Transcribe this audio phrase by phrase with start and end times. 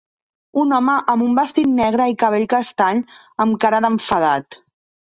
[0.61, 3.05] Un home amb un vestit negre i cabell castany
[3.47, 4.65] amb cara d'enfadat.